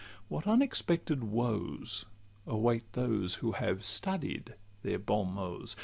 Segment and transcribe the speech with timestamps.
[0.29, 2.05] What unexpected woes
[2.47, 5.75] Await those who have studied their bons mots!